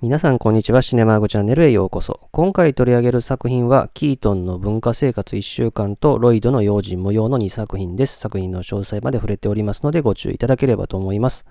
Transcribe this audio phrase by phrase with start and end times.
[0.00, 0.80] 皆さんこんにちは。
[0.80, 2.28] シネマーグチャンネルへようこそ。
[2.30, 8.16] 今回取り上げる作品は、キートンの文化生活1週間とロイドの用心無用の2作品です。
[8.16, 11.46] 作品の詳細まで触れておりますのでご注意いただければと思います。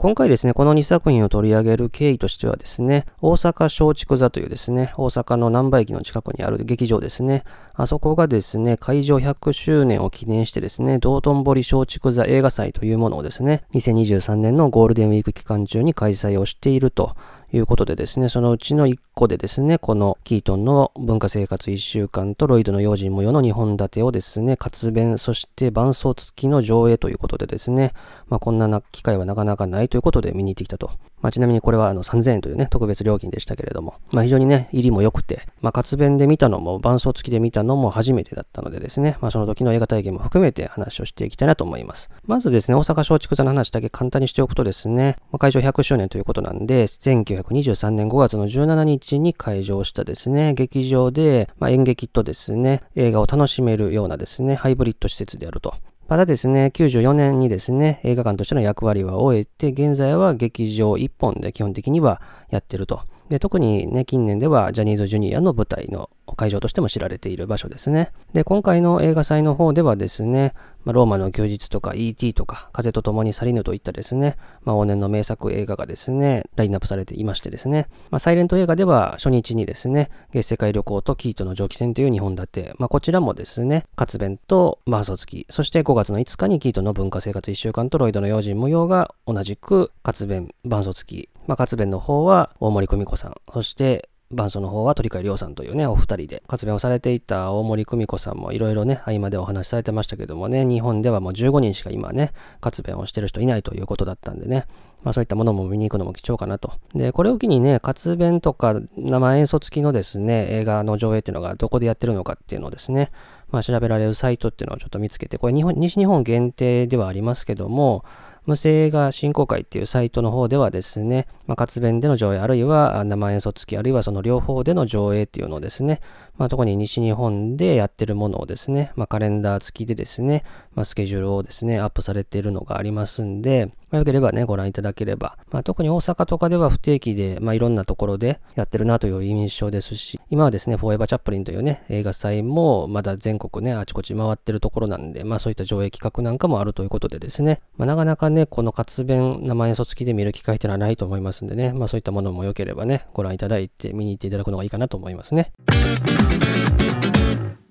[0.00, 7.42] 今回ですね、この2作品を取り上げる経緯としてはですね、大阪松竹座というですね、大阪の南波駅の近くにある劇場ですね、
[7.74, 17.16] あそこがですね、会場100周年を記念してですね、道頓堀松竹座映画祭というものをですね、2023年のゴールデンウィーク期間中に開催をしていると。
[17.52, 27.94] いうことでですね、そのうちの1個でですね、このキートンの文化生活1週間とロイドの用心模様の2本立てをですね、活弁、そして伴奏付きの上映ということでですね、
[28.28, 30.90] まあこんな機会はなかなかないということで見に行ってきたと。
[31.20, 42.10] まあちなみにこれはあの3000円というね、特別料金でしたけれども、まあ非常にね、入りも良くて、まあ活弁で見たのも伴奏付きで見たのも初めてだったのでですね、まあその時の映画体験も含めて話をしていきたいなと思います。
[42.26, 55.74] まずですね、大阪松竹座の話だけ簡単にしておくとですね、まあ、会場100周年ということなんで、1923年5月の17日に開場したですね、劇場で、まあ、演劇とですね、映画を楽しめるようなですね、ハイブリッド施設であると。
[56.08, 63.02] まだですね、94年にですね、映画館としての役割は終えて、現在は劇場1本で基本的にはやってると。
[63.28, 68.12] で、特にね、近年ではジャニーズジュニアの舞台の会場としても知られている場所ですね。
[68.32, 70.54] で、今回の映画祭の方ではですね、
[70.84, 72.32] まあ、ローマの休日とか E.T.
[72.32, 104.66] とか、風と共に去りぬといったですね、まあ、往年の名作映画がですね、ラインナップされていましてですね、まあ、サイレント映画では初日にですね、月世界旅行とキートの蒸気船という2本立て、まあ、こちらもですね、活弁とマーソ付き、そして5月の5日にキートの文化生活1週間とロイドの用心無用が同じく活弁、伴奏付き、まあ、活弁の方は大森久美子さん、そして伴奏の方は鳥海亮さんというね、お二人で活弁をされていた大森久美子さんもいろいろね、合間でお話しされてましたけどもね、日本ではもう15人しか今ね、活弁をしてる人いないということだったんでね、
[105.02, 106.72] まあそういったものも見に行くのも貴重かなと。
[106.94, 113.10] で、これを機にね、活弁とか生演奏付きのですね、映画の上映っていうのがどこでやってるのかっていうのをですね、
[113.50, 118.04] まあ調べられるサイトっていうのをちょっと見つけて、これ日本、西日本限定ではありますけども、
[118.48, 126.00] 無声映画振興会っていうサイトの方ではですね、まあ、活弁での上映、あるいは生演奏付き、あるいはその両方での上映っていうのをですね、
[126.38, 130.44] まあ、特に西日本でやってるものをですね、まあ、カレンダー付きでですね、
[130.74, 155.50] まあ、スケジュールをですね、アップされているのがありますんで、まあ、よければね、ご覧いただければ、まあ、特に大阪とかでは不定期で、まあ、いろんなところでやってるなという印象ですし、今はですね、フォーエバーチャップリンというね、映画祭もまだ全国ね、あちこち回ってるところなんで、まあ、そういった上映企画なんかもあるということでですね、まあ、なかなかね、この活弁生演奏付きで見る機会っていうのはないと思いますんでね、まあ、そういったものもよければね、ご覧いただいて見に行っていただくのがいいかなと思いますね。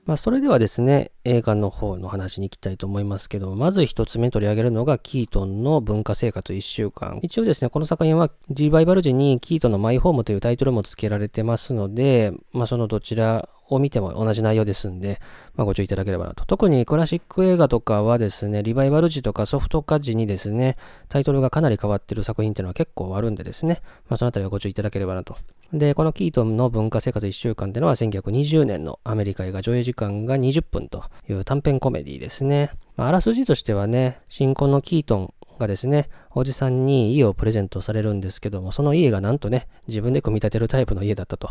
[0.08, 7.20] まあ、それではですね、映画の方の話に行きたいと思いますけどまず一つ目取り上げるのが、キートンの文化生活1週間。
[7.24, 15.20] 一応ですね、この作品はリバイバル時にキートンのマイホームというタイトルも付けられてますので、まあ、そのどちらを見ても同じ内容ですんで、
[15.56, 16.46] まあ、ご注意いただければなと。
[16.46, 20.78] 特にクラシック映画とかはですね、リバイバル時とかソフト化時にですね、
[21.10, 25.36] タイトルがかなり変わってる作品っていうのは結構あるんでですね、まあ、そのあたりはご注意いただければなと。
[25.74, 32.72] で、このキートンの文化生活1週間っていうのは1920年のアメリカ映画上映時間が20分という短編コメディですね。
[32.96, 41.50] まあ、あらすじとしてはね、新婚のキートンがですね、おじさんに家をプレゼントされるんですけども、その家がなんとね、自分で組み立てるタイプの家だったと。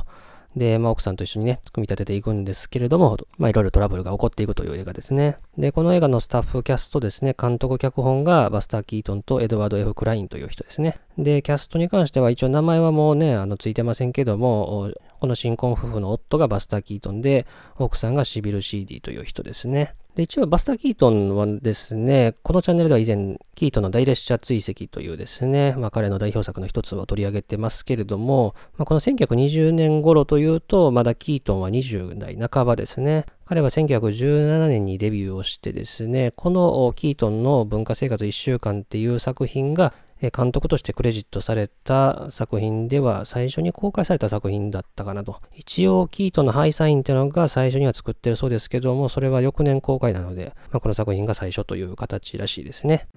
[0.56, 5.36] で、まあ、奥さんと一緒にね、組み立てていくんですけれども、まあ、いろいろトラブルが起こっていくという映画ですね。
[5.58, 10.98] で、この映画のスタッフキャストですね、監督脚本がバスター・キートンとエドワード・ F・ クラインという人ですね。
[11.18, 14.90] で、キャストに関しては一応名前はもうね、あの、ついてませんけども、
[15.20, 17.46] この新婚夫婦の夫がバスター・キートンで、
[17.78, 19.94] 奥さんがシビル・シーディという人ですね。
[20.16, 33.26] で、一応バスター・キートンはですね、このチャンネルでは以前、キートンの大列車追跡というですね、まあ彼の代表作の一つを取り上げてますけれども、まあ、この1920年頃というと、まだキートンは20代半ばですね。
[33.44, 45.40] 彼は1917年にデビューをしてですね、このキートンの文化生活1週間っていう作品が監督としてクレジットされた作品では最初に公開された作品だったかなと。
[45.54, 53.08] 一応、キートのハイサインっていうのが最初には作ってるそうですけども、それは翌年公開なので、まあ、この作品が最初という形らしいですね。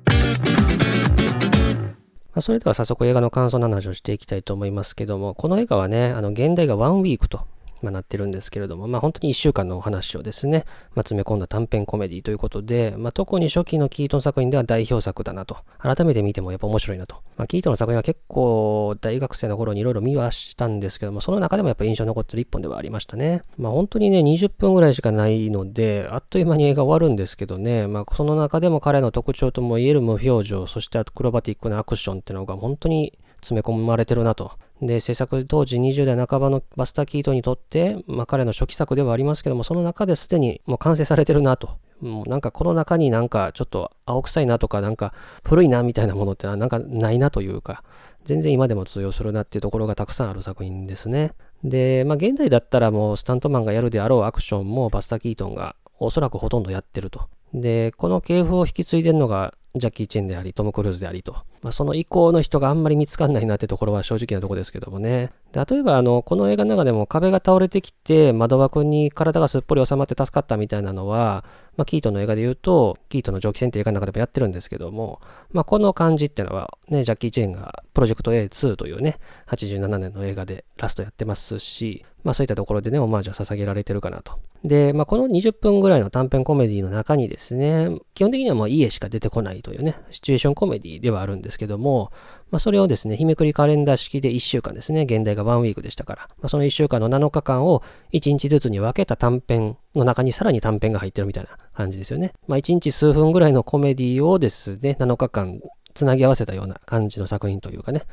[2.36, 7.42] ま、それでは早速映画の感想の話をしていきたいと思いますけども、この映画はね、あの、現代がワンウィークと
[7.82, 10.66] まあ、なってるんですけれども、まあ、本当に1週間のお話をですね、
[10.96, 15.58] まあ、詰め込んだ短編コメディということで、まあ、特に初期のキートン作品では代表作だなと。
[15.78, 17.16] 改めて見てもやっぱ面白いなと。
[17.38, 23.44] まあ、キートンの作品は結構大学生の頃にいろいろ見はしたんですけども、その中でもやっぱ印象に残ってる一本ではありましたね。
[23.58, 34.52] まあ、本当にね、20分ぐらいしかないので、あっという間に映画終わるんですけどね、まあ、その中でも彼の特徴とも言える無表情、そしてアクロバティックなアクションっていうのが本当に詰め込まれてるなと。
[34.82, 41.78] で、制作当時20代半ばのバスター・キートンにとって、まあ彼の初期作ではありますけども、その中ですでにもう完成されてるなと。
[42.00, 47.84] もうなんかこの中になんかちょっと青臭いなとかなんか古いなみたいなものってのはなんかないなというか、
[48.24, 51.34] 全然今でも通用するなっていうところがたくさんある作品ですね。
[51.64, 57.28] で、まあ現代だったらもうスタントマンがやるであろうアクションもバスター・キートンがおそらくほとんどやってると。
[57.54, 61.34] で、この系譜を引き継いでるのがジャッキー・チェンであり、トム・クルーズでありと。
[61.62, 65.32] まあ、その以降の人があんまり見つかんないなってところは正直なとこですけどもね。
[65.52, 71.44] で例えば、あの、この映画の中でも壁が倒れてきて、窓枠に体がすっぽり収まって助かったみたいなのは、
[71.78, 75.22] まあ、キートの映画で言うと、キートの蒸気船って映画の中でもやってるんですけども、
[75.52, 84.40] まあ、この感じっていうのは、ね、ジャッキー・チェンがプロジェクト A2 というね、87年の映画でラストやってますし、まあそういったところでね、オマージュは捧げられてるかなと。
[84.64, 92.12] で、まあこの20分ぐらいの短編コメディの中にですね、基本的にはもう家しか出てこないというね、シチュエーションコメディではあるんですけども、
[92.52, 97.84] まあそれをですね、日めくりカレンダー式で1週間ですね、現代が1ウィークでしたから、まあその1週間の7日間を
[98.14, 102.34] 1日ずつに分けた短編の中にさらに短編が入ってるみたいな感じですよね。
[102.48, 105.62] まあ1日数分ぐらいのコメディをですね、7日間
[105.94, 108.04] つなぎ合わせたような感じの作品というかね。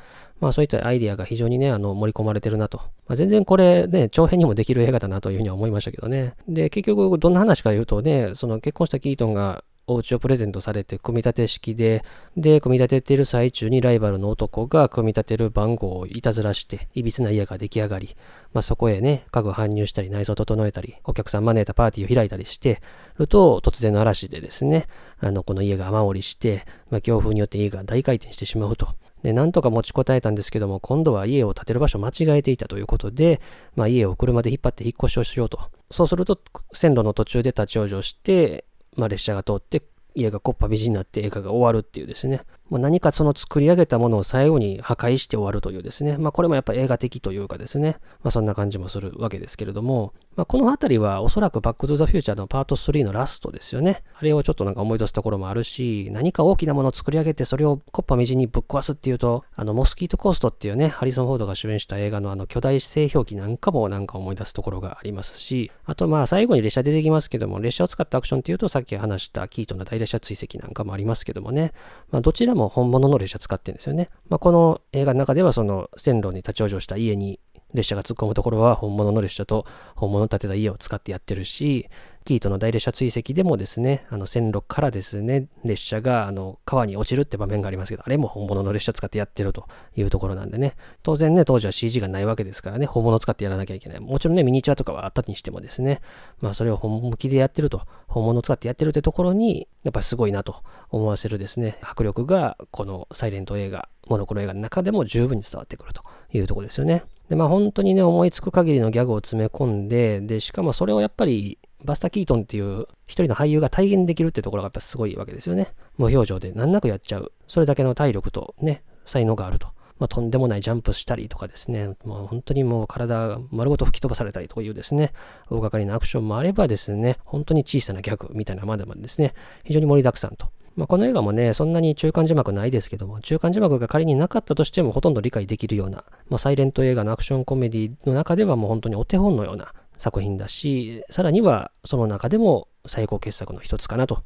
[0.41, 2.79] まあそういったアイデアが非常にね、あの盛り込まれてるなと。
[3.07, 6.35] まあ、全然これね、長編にもできる映画だなというふうには思いましたけどね。
[6.49, 12.05] で、結局どんな話か言うとね、その結婚したキートンがお家をプレゼントされて組み立て式で、
[12.37, 18.17] で、組み立てている最中にライバルの男が組み立てる番号をいたずらして、いびつな家が出来上がり、
[18.53, 22.83] まあ、そこへね、家具搬入したり、内装整えたり、お客さん招いたパーティーを開いたりして
[23.19, 24.87] ると、突然の嵐でですね、
[25.21, 28.89] あの、この家が雨漏りして、まあ、強風によって家が大回転してしまうと。
[29.23, 33.41] で、なんとか持ちこたえたんですけども、今度は家を建てる場所を間違えていたということで、
[33.77, 35.61] まあ、家を車で引っ張って引っ越しをしようと。
[35.91, 36.41] そうすると、
[36.73, 38.65] 線路の途中で立ち往生して、
[38.97, 39.83] まあ、列車が通って
[40.15, 42.43] 家がこっぱ美人になって映画が終わるっていうですね。
[42.69, 46.17] まあ、何かその作り上げたものを最後に破壊して終わるというですね。
[46.19, 47.99] まあこれもやっぱ映画的というかですね。
[48.23, 54.03] まあそんな感じもするわけですけれども、まあこの辺りはおそらくバックトゥザフューチャーのパート3のラストですよね。
[54.19, 71.73] あれをちょっとなんか思い出すところもあるし、何か大きなものを作り上げてそれをこっぱみじにぶっ壊すっていうと、あのモスキートコーストっていうね、ハリソン・フォードが主演した映画のあの巨大製氷機なんかもなんか思い出すところがありますし、あとまあ最後に列車出てきますけども、列車を使ったアクションっていうとさっき話したキートの大列車追跡なんかもありますけどもね、
[72.11, 74.11] まあどちらも本物の列車使ってるんですよね。
[74.29, 77.39] まあ、この映画の中ではその線路に立ち往生した家に
[77.75, 81.89] 列車が突っ込むところは本物の列車と本物の建てた家を使ってやってるし、
[82.27, 90.75] キートの大列車追跡でもですね、あの線路からですね、列車があの川に落ちるって場面がありますけど、あれも本物の列車使ってやってるというところなんでね、
[91.05, 94.01] 当然ね、当時は CG がないわけですからね、本物使ってやらなきゃいけない。
[94.01, 96.01] もちろんね、ミニチュアとかはあったにしてもですね、
[96.41, 100.57] まあそれを本気でやってると、本物使ってやってるってところに、やっぱりすごいなと
[100.91, 106.03] 思わせるですね、迫力がこのサイレント映画、モノクロ映画の中でも十分に伝わってくると
[106.33, 107.05] いうところですよね。
[107.29, 115.75] で、まあ本当にね、思いつく限りのギャグを詰め込んで、で、しかもそれをやっぱりバスタ・キートンっていう一人の俳優が体現できるってところがやっぱすごいわけですよね。
[115.99, 117.33] 無表情で難なくやっちゃう。
[117.47, 119.69] それだけの体力とね、才能があると。
[119.99, 125.13] まあ、とんでもないジャンプしたりとかですね、もう本当にもう体丸ごと吹き飛ばされたりというですね、
[125.47, 129.33] 大掛かりなアクションもあればですね、本当に小さなギャグみたいなまだまだですね、
[129.65, 130.49] 非常に盛りだくさんと。
[130.77, 144.23] まあ、この映画もね、そんなに中間字幕ないですけども、中間字幕が仮になかったとしてもほとんど理解できるような、まあ、サイレント映画のアクションコメディの中ではもう本当にお手本のような作品だし、さらにはその中でも最高傑作の一つかなと、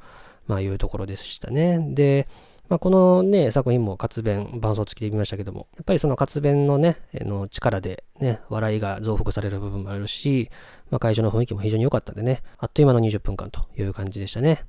[0.46, 1.78] まあ、いうところでしたね。
[1.94, 2.26] で、
[2.68, 10.50] まあ、このね、作品も活弁、伴奏付きで見ましたけども、やっぱりその活弁のね、の力でね、笑いが増幅される部分もあるし、
[10.88, 14.64] まあ、会場の雰囲気も非常に良かったんでね、あっという間の20分間という感じでしたね。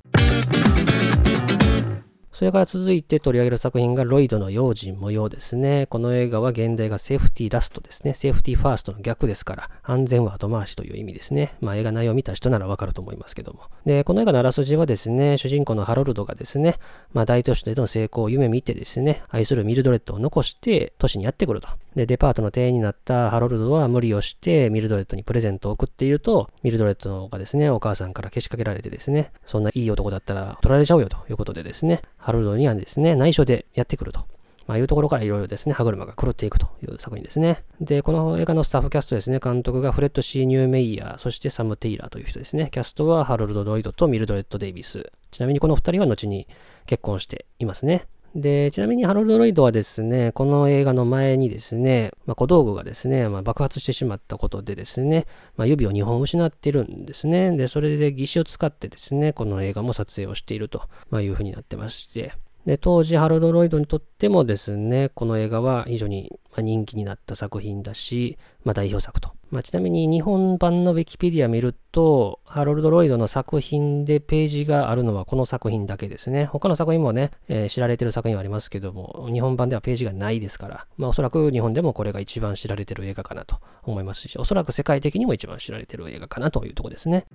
[2.42, 5.86] それから続いて取り上げる作品がロイドの用心模様ですね。
[5.86, 8.16] この映画は現代がセーフティーラストですね。
[8.16, 11.54] セーフティーファーストの逆ですから、安全は後回しという意味ですね。
[11.62, 13.66] まあ映画内容を見た人ならわかると思いますけども。
[13.86, 16.80] で、この映画のあらすじはですね、主人公のハロルドがですね、
[17.14, 21.68] まあ大都市での成功を夢見てですね、愛するミルドレッドを残して都市にやってくると。
[21.96, 34.26] で、デパートの店員になったハロルドは無理をしてミルドレッドにプレゼントを送っていると、ミルドレッドがですね、お母さんからけしかけられてですね、そんないい男だったら取られちゃうよということでですね、ハロルドにはですね、内緒でやってくると。
[34.68, 37.64] まあ、いうところからいろいろですね、歯車が狂っていくという作品ですね。
[37.82, 42.70] で、この映画のスタッフキャストですね、監督がフレッド・シー・ニューメイヤー、そしてサム・テイラーという人ですね。
[42.72, 45.12] キャストはハロルド・ロイドとミルドレッド・デイビス。
[45.32, 46.48] ちなみにこの二人は後に
[46.86, 48.06] 結婚していますね。
[48.36, 55.26] で、ちなみにハロルド・ロイドはですね、この映画の前にですね、まあ、小道具がですね、まあ、爆発してしまったことでですね、
[55.58, 57.56] まあ、指を2本失ってるんですね。
[57.58, 60.84] で、それで義手を使ってですね、この映画も撮影をしていると、
[61.14, 62.34] いうふうになってまして、
[62.66, 69.32] で、当時ハロルド・ロイドにとってもですね、この映画は非常に人気になった作品だし、まあ、代表作と。
[69.52, 76.46] まあ、ちなみに日本版の Wikipedia 見ると、ハロルド・ロイドの作品でページがあるのはこの作品だけですね。
[76.46, 87.26] 他の作品もね、えー、知られてる作品はありますけども、日本版ではページがないですから、まあ、おそらく日本でもこれが一番知られてる映画かなと思いますし、おそらく世界的にも一番知られてる映画かなというとこですね。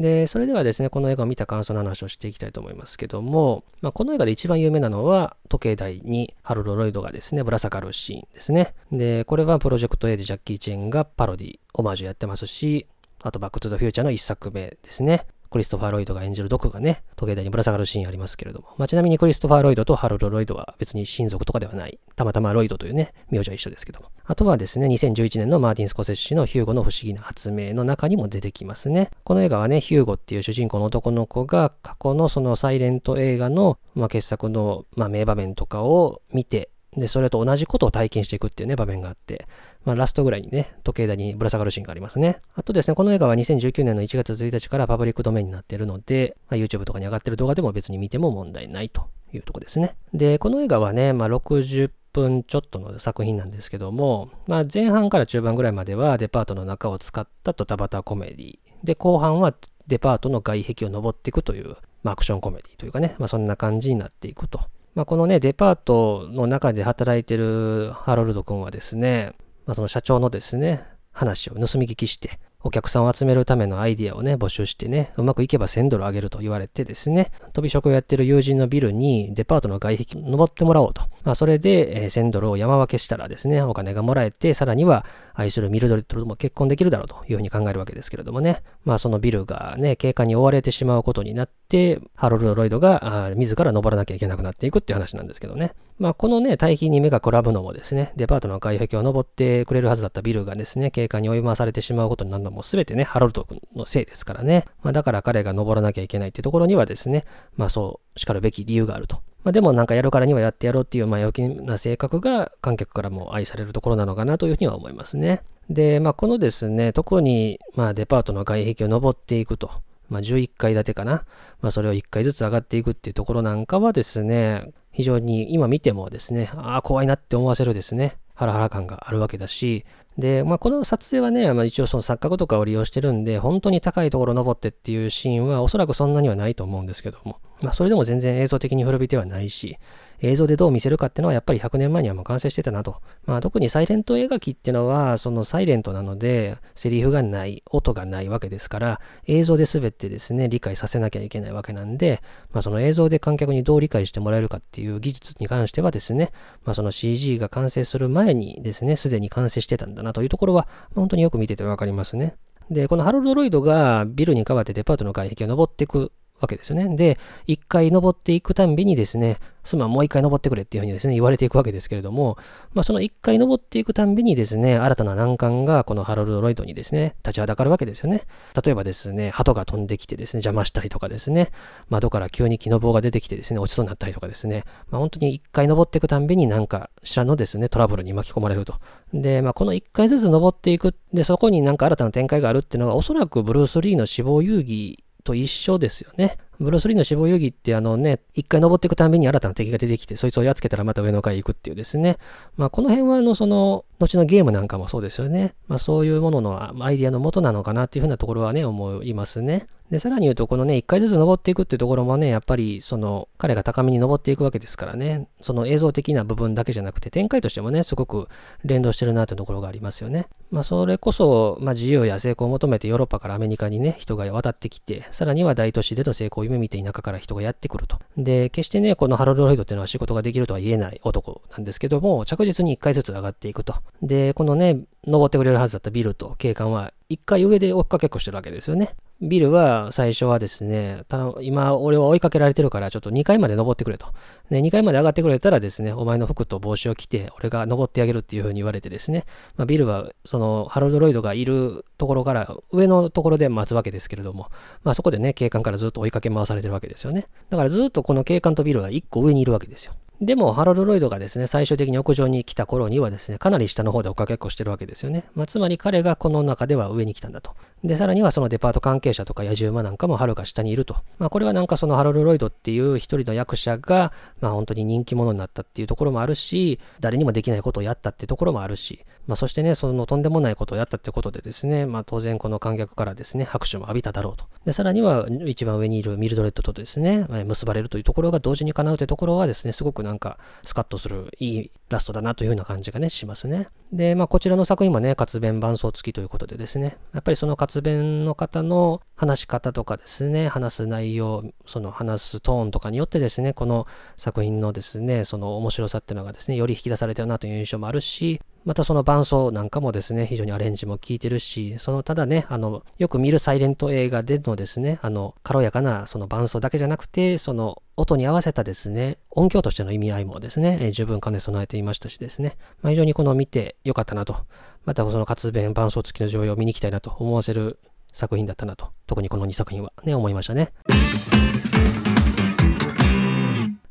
[0.00, 8.74] で、それではですね、この映画を見た感想の話をしていきたいと思いますけども、まあ、この映画で一番有名なのは、時計台にハロルド・ロイドがですね、ぶら下がるシーンですね。
[8.90, 12.86] で、これはプロジェクト A でジャッキー・チェンがパロディ、オマージュやってますし、
[13.22, 15.26] あとバックトゥザフューチャーの一作目ですね。
[15.50, 21.98] クリストファー・ロイドが演じるドクがね、時計台にぶら下がるシーンありますけれども、まあ、ちなみにクリストファー・ロイドとハロルド・ロイドは別に親族とかではない。
[22.14, 24.10] たまたまロイドというね、名字は一緒ですけども。
[24.24, 29.10] あとはですね、2011年のマーティン・スコセッシのヒューゴの不思議な発明の中にも出てきますね。
[29.24, 39.46] この映画はね、ヒューゴっていう主人公の男の子が過去のそのサイレント映画の、まあ、傑作の、まあ、名場面とかを見て、で、それと同じことを体験していくっていうね、場面があって、
[39.84, 42.40] まあ、ラストぐらいにね、時計台にぶら下がるシーンがありますね。
[42.54, 49.94] あとですね、この映画は2019年の1月1日からパブリックドメインになっているので、まあ、YouTube とかに上がってる動画でも別に見ても問題ないというとこですね。
[50.12, 58.58] で、この映画はね、まあ、60分ちょっとの作品なんですけども、まあ、前半から中盤ぐらいまではデパートの中を使ったドタバタコメディ。
[58.82, 59.54] で、後半は
[59.86, 64.60] デパートの外壁を登っていくという、まあ、アクションコメディというかね、まあ、そんな感じになっていくと
[64.94, 69.32] まあ、このね、デパートの中で働いてるハロルド君はですね、
[69.66, 81.02] まあ、その社長のですね、話を盗み聞きして、お客さんを集めるためのアイディアをね、募集してね、うまくいけば1000ドル上げると言われてですね、飛び職をやってる友人のビルにデパートの外壁登ってもらおうと。
[81.24, 88.62] まあ、それで、え、1000ドルを山分けしたらですね、お金がもらえて、さらには愛するミルドリットとも結婚できるだろうというふうに考えるわけですけれどもね。
[88.84, 95.72] まあ、そのビルがね、景観に追われてしまうことになって、ハロルド・ロイドが自ら登らなきゃいけなくなっていくっていう話なんですけどね。
[96.00, 104.64] まあ、このね、大金に目がくらぶのもですね、デパートの外壁を登ってくれるはずだったビルがですね、景観に追い回されてしまうことになるのも全てね、ハロルド君のせいですからね。
[104.82, 109.16] まあ、だから彼が登らなきゃいけないってところにはですね、まあそう叱るべき理由があると。
[109.44, 115.42] まあ、でもなんかやるからにはやってやろうっていう、まあ、陽気な性格が観客からも愛されるところなのかなというふうには思いますね。
[115.68, 119.70] で、まあ、このですね、特に、まあ、デパートの外壁を登っていくと。
[120.08, 121.24] まあ、11階建てかな。
[121.60, 129.84] まあ、それを1階ずつ上がっていくっていうところなんかはですね、非常に今見てもですね、ああ、怖いなって思わせるですね、ハラハラ感があるわけだし、
[130.20, 139.78] で、まあ、この撮影はね、まあ、一応その錯覚とかを利用してるんで、本当に高いところ登ってっていうシーンはおそらくそんなにはないと思うんですけども、まあ、それでも全然映像的に古びてはないし、
[140.22, 143.00] 映像でどう見せるかっていうのはやっぱり100年前にはもう完成してたなと。
[143.24, 152.22] まあ特にサイレント映画機っていうのは、そのサイレントなので、セリフがない、音がないわけですから、映像で全てですね、理解させなきゃいけないわけなんで、
[152.52, 156.32] まあその映像で観客にどう理解してもらえるかっていう技術に関してはですね、
[156.64, 162.36] まあその CG が完成する前にですね、すでに完成してたんだなというところは、本当によく見ててわかりますね。
[162.70, 166.96] で、このハロルド・ロイドがビルに代わってデパートの外壁を登っていくわけですよね。
[166.96, 172.38] で、一回登っていくたんびにですね、すまん、もう一回登ってくれっていうふうにですね、言われていくわけですけれども、
[172.72, 178.26] まあ、その一回登っていくたんびにですね、新たな難関がこのハロルド・ロイドにですね、立ちはだかるわけですよね。
[178.64, 181.50] 例えばですね、鳩が飛んできてですね、邪魔したりとかですね、
[181.88, 188.74] 窓から急に木の棒が出てきてですね、落ちそうになったりとかですね、まあ、本当に一回登っていくたんびになんかしらのですね、トラブルに巻き込まれると。
[189.12, 196.38] で、まあ、この一回ずつ登っていく、で、そこになんか新たな展開があるっていうのは、おそらくブルース・リーの死亡遊戯と一緒ですよね。
[196.60, 202.18] ブロスリーの死亡遊戯ってあのね、一回登っていくたびに新たな敵が出てきて、そいつをやっつけたらまた上の階行くっていうですね。
[202.56, 205.54] まあこの辺はあのその、後のゲームなんかもそうですよね。
[205.68, 209.68] まあそういうもののアイディアの元なのかなっていうふうなところはね、思いますね。
[209.90, 218.28] で、さらに言うと、このね、一回ずつ登っていくってところもね、やっぱり、その、彼が高みに登っていくわけですからね、その映像的な部分だけじゃなくて、展開としてもね、すごく
[218.64, 220.28] 連動してるなってところがありますよね。
[220.52, 227.98] まあ、それこそ、まあ、自由や成功を求めてヨーロッパからアメリカにね、人が渡ってきて、さらには大都市での成功を夢見て田舎から人がやってくると。
[228.16, 233.74] で、決してね、このハロル・ロイドっていうのは仕事ができるとは言えない男なんですけども、着実に一回ずつ上がっていくと。
[234.02, 238.94] で、このね、登ってくれるはずだったビルと警官は一回上で追っかけっこしてるわけですよね。
[239.22, 244.08] ビルは最初はですね、ただ今俺は追いかけられてるからちょっと2階まで登ってくれと。
[244.50, 249.26] で、2階まで上がってくれたらですね、お前の服と帽子を着て俺が登ってあげるっていう風に言われてですね、
[249.56, 254.48] まあ、ビルはそのハロルド・ロイドがいるところから上のところで待つわけですけれども、
[254.84, 257.26] まあそこでね、警官からずっと追いかけ回されてるわけですよね。
[257.50, 259.92] だからずっとこの警官とビルは1個上にいるわけですよ。
[260.20, 265.24] でも、ハロルロイドがですね、最終的に屋上に来た頃にはですね、かなり下の方で追っかけっこしてるわけですよね。
[265.34, 267.54] まあ、つまり彼がこの中では上に来たんだと。
[267.82, 270.96] で、さらにはそのデパート関係者とか野獣馬なんかもはるか下にいると。
[271.18, 274.12] まあ、これはなんかそのハロルロイドっていう一人の役者が、
[274.42, 284.46] まあ、本当に人気者になったっていうところもあるし、誰にもできないことをやったっていうところもあるし、まあ、そしてね、そのとんでもないことをやったってことでですね、まあ、当然この観客からですね、拍手も浴びただろうと。
[284.64, 293.68] で、さらには一番上にいるミルドレッドとですね、結ばれるというところが同時に叶うというところはですね、すごくなんかスカッとするいいラストだなというような感じがね、しますね。
[293.92, 303.86] で、まあ、こちらの作品もね、活弁伴奏付きということでですね、やっぱりその活弁の方の話し方とかですね、話す内容、その話すトーンとかによってですね、この
[304.16, 324.36] 作品のですね、その面白さっていうのがですね、より引き出されてるなという印象もあるし、またその伴奏なんかもですね、非常にアレンジも効いてるし、そのただね、あの、よく見るサイレント映画でのですね、あの、軽やかなその伴奏だけじゃなくて、その音に合わせたですね、音響としての意味合いもですね、えー、十分兼ね備えていましたしですね、まあ、非常にこの見てよかったなと、
[324.84, 327.78] またその活弁伴奏付きの上映を見に行きたいなと思わせる
[328.12, 330.72] 作品だったなと、特にこの2作品はね、思いましたね。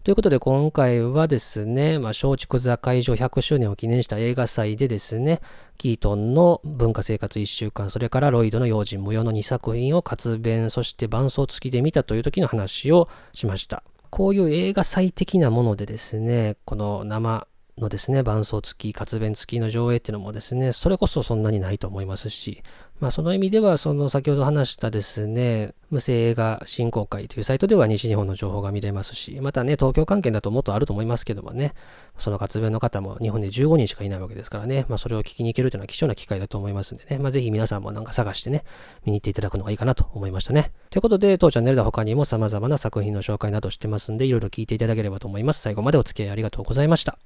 [0.05, 5.41] ということで今回はですね、まあ、松竹座会場100周年を記念した映画祭でですね、
[5.77, 13.83] キートンの文化生活1週間、それからロイドの用心模様の2作品を活弁、そして伴奏付きで見たという時の話をしました。
[14.09, 17.45] こういう映画祭的なものでですね、この生
[17.77, 22.63] のですね、伴奏付き、活弁付きの上映っていうのもですね、それこそそんなにないと思いますし、
[22.99, 31.73] まあその意味では、その先ほど話したですね、無声映画振興会というサイトでは西日本の情報が見れますし、またね、東京関係だともっとあると思いますけどもね、
[32.17, 38.63] その活弁の方も日本で15人しかいないわけですからね、まあそれを聞きに行けるというのは貴重な機会だと思いますんでね、まあぜひ皆さんもなんか探してね、
[39.05, 40.71] 見に行っていただくのがいいかなと思いましたね。
[40.89, 45.61] ということで、当チャンネルでは他にも様々な作品の紹介などしてますんで、いろいろ聞いていただければと思います。
[45.61, 47.17] 最後までお付き合いありがとうございました。